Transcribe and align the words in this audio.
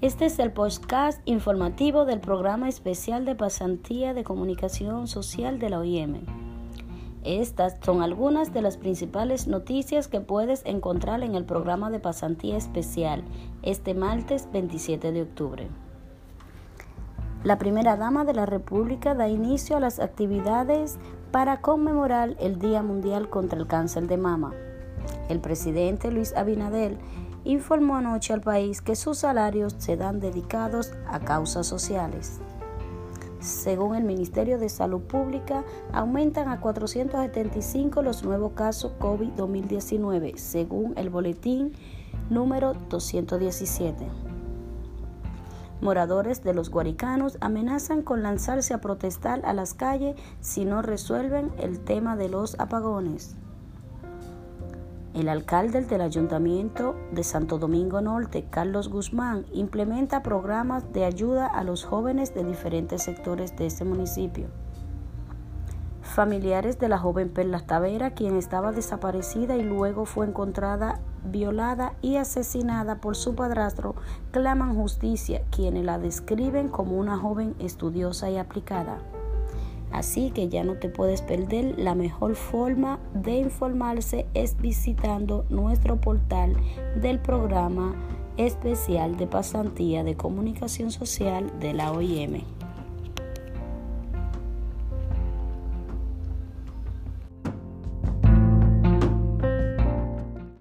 Este 0.00 0.26
es 0.26 0.38
el 0.38 0.52
podcast 0.52 1.20
informativo 1.24 2.04
del 2.04 2.20
programa 2.20 2.68
especial 2.68 3.24
de 3.24 3.34
pasantía 3.34 4.14
de 4.14 4.22
comunicación 4.22 5.08
social 5.08 5.58
de 5.58 5.70
la 5.70 5.80
OIM. 5.80 6.20
Estas 7.24 7.74
son 7.82 8.00
algunas 8.00 8.52
de 8.52 8.62
las 8.62 8.76
principales 8.76 9.48
noticias 9.48 10.06
que 10.06 10.20
puedes 10.20 10.64
encontrar 10.66 11.24
en 11.24 11.34
el 11.34 11.44
programa 11.44 11.90
de 11.90 11.98
pasantía 11.98 12.56
especial 12.56 13.24
este 13.62 13.92
martes 13.94 14.48
27 14.52 15.10
de 15.10 15.22
octubre. 15.22 15.66
La 17.42 17.58
primera 17.58 17.96
dama 17.96 18.24
de 18.24 18.34
la 18.34 18.46
República 18.46 19.16
da 19.16 19.28
inicio 19.28 19.76
a 19.76 19.80
las 19.80 19.98
actividades 19.98 20.96
para 21.32 21.60
conmemorar 21.60 22.36
el 22.38 22.60
Día 22.60 22.84
Mundial 22.84 23.28
contra 23.28 23.58
el 23.58 23.66
Cáncer 23.66 24.06
de 24.06 24.16
Mama. 24.16 24.52
El 25.28 25.40
presidente 25.40 26.12
Luis 26.12 26.36
Abinadel 26.36 26.98
informó 27.48 27.96
anoche 27.96 28.34
al 28.34 28.42
país 28.42 28.82
que 28.82 28.94
sus 28.94 29.18
salarios 29.18 29.74
se 29.78 29.96
dan 29.96 30.20
dedicados 30.20 30.92
a 31.06 31.18
causas 31.20 31.66
sociales. 31.66 32.40
Según 33.40 33.94
el 33.96 34.04
Ministerio 34.04 34.58
de 34.58 34.68
Salud 34.68 35.00
Pública, 35.00 35.64
aumentan 35.92 36.48
a 36.48 36.60
475 36.60 38.02
los 38.02 38.22
nuevos 38.22 38.52
casos 38.52 38.92
COVID-2019, 38.98 40.36
según 40.36 40.92
el 40.98 41.08
boletín 41.08 41.72
número 42.28 42.74
217. 42.90 44.06
Moradores 45.80 46.42
de 46.42 46.52
los 46.52 46.70
Guaricanos 46.70 47.38
amenazan 47.40 48.02
con 48.02 48.22
lanzarse 48.22 48.74
a 48.74 48.80
protestar 48.80 49.40
a 49.46 49.54
las 49.54 49.72
calles 49.72 50.16
si 50.40 50.66
no 50.66 50.82
resuelven 50.82 51.50
el 51.58 51.80
tema 51.80 52.16
de 52.16 52.28
los 52.28 52.58
apagones. 52.58 53.36
El 55.14 55.28
alcalde 55.28 55.80
del 55.80 56.02
Ayuntamiento 56.02 56.94
de 57.12 57.24
Santo 57.24 57.58
Domingo 57.58 58.00
Norte, 58.00 58.44
Carlos 58.50 58.88
Guzmán, 58.88 59.46
implementa 59.52 60.22
programas 60.22 60.92
de 60.92 61.04
ayuda 61.04 61.46
a 61.46 61.64
los 61.64 61.84
jóvenes 61.84 62.34
de 62.34 62.44
diferentes 62.44 63.02
sectores 63.04 63.56
de 63.56 63.66
este 63.66 63.84
municipio. 63.84 64.48
Familiares 66.02 66.78
de 66.78 66.88
la 66.88 66.98
joven 66.98 67.30
Perla 67.30 67.60
Tavera, 67.60 68.10
quien 68.10 68.36
estaba 68.36 68.72
desaparecida 68.72 69.56
y 69.56 69.62
luego 69.62 70.04
fue 70.04 70.26
encontrada 70.26 71.00
violada 71.24 71.94
y 72.02 72.16
asesinada 72.16 73.00
por 73.00 73.16
su 73.16 73.34
padrastro, 73.34 73.94
claman 74.30 74.74
justicia, 74.74 75.42
quienes 75.50 75.84
la 75.84 75.98
describen 75.98 76.68
como 76.68 76.96
una 76.96 77.16
joven 77.16 77.54
estudiosa 77.58 78.30
y 78.30 78.36
aplicada. 78.36 78.98
Así 79.90 80.30
que 80.30 80.48
ya 80.48 80.64
no 80.64 80.74
te 80.74 80.88
puedes 80.88 81.22
perder. 81.22 81.78
La 81.78 81.94
mejor 81.94 82.36
forma 82.36 82.98
de 83.14 83.38
informarse 83.38 84.26
es 84.34 84.56
visitando 84.56 85.44
nuestro 85.48 86.00
portal 86.00 86.56
del 87.00 87.18
programa 87.18 87.94
especial 88.36 89.16
de 89.16 89.26
pasantía 89.26 90.04
de 90.04 90.16
comunicación 90.16 90.90
social 90.90 91.52
de 91.58 91.74
la 91.74 91.92
OIM. 91.92 92.42